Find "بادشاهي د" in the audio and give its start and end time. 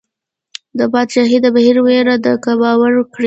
0.93-1.47